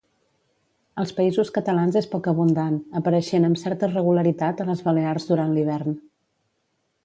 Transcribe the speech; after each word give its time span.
Als 1.03 1.11
Països 1.17 1.51
Catalans 1.57 1.99
és 2.01 2.07
poc 2.15 2.31
abundant, 2.33 2.81
apareixent 3.01 3.47
amb 3.51 3.61
certa 3.67 3.93
regularitat 3.93 4.65
a 4.65 4.69
les 4.73 4.85
Balears 4.89 5.31
durant 5.33 5.57
l'hivern. 5.59 6.03